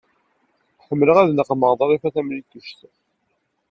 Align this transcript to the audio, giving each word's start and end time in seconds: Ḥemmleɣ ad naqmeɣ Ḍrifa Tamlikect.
Ḥemmleɣ 0.87 1.17
ad 1.19 1.29
naqmeɣ 1.31 1.71
Ḍrifa 1.79 2.09
Tamlikect. 2.15 2.79